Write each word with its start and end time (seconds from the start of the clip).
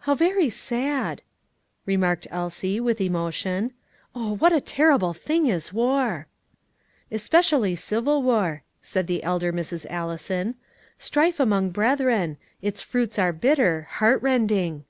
"How 0.00 0.16
very 0.16 0.50
sad," 0.50 1.22
remarked 1.86 2.26
Elsie, 2.32 2.80
with 2.80 3.00
emotion. 3.00 3.72
"Oh, 4.12 4.34
what 4.34 4.52
a 4.52 4.60
terrible 4.60 5.14
thing 5.14 5.46
is 5.46 5.72
war!" 5.72 6.26
"Especially 7.08 7.76
civil 7.76 8.20
war," 8.24 8.64
said 8.82 9.06
the 9.06 9.22
elder 9.22 9.52
Mrs. 9.52 9.86
Allison; 9.88 10.56
"strife 10.98 11.38
among 11.38 11.70
brethren; 11.70 12.36
its 12.62 12.82
fruits 12.82 13.16
are 13.16 13.32
bitter, 13.32 13.82
heart 13.82 14.20
rending." 14.22 14.86